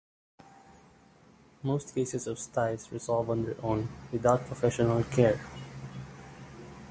[1.61, 5.39] Most cases of styes resolve on their own, without professional care.